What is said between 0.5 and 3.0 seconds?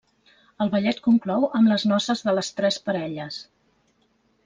El ballet conclou amb les noces de les tres